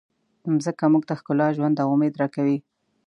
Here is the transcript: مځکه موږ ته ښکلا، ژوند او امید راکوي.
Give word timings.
مځکه 0.53 0.85
موږ 0.93 1.03
ته 1.09 1.13
ښکلا، 1.19 1.47
ژوند 1.55 1.75
او 1.83 1.89
امید 1.95 2.13
راکوي. 2.21 2.57